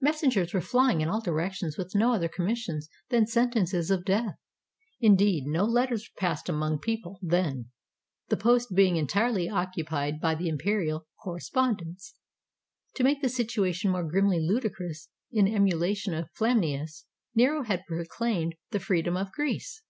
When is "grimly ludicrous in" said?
14.08-15.48